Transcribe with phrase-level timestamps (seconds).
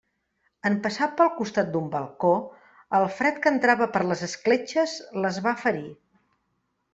[0.67, 2.31] En passar pel costat d'un balcó,
[3.01, 5.87] el fred que entrava per les escletxes les va ferir.